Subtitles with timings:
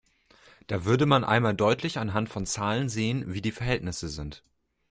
[0.65, 4.41] Da würde man einmal deutlich anhand von Zahlen sehen, wie die Verhältnisse sind.